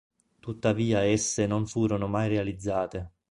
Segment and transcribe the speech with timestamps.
[0.39, 3.11] Tuttavia esse non furono mai realizzate.